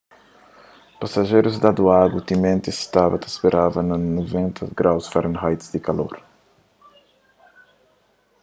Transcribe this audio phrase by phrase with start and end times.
[0.99, 4.97] pasajerus dadu agu timenti es staba ta speraba na 90f-grau
[5.73, 6.15] di kalor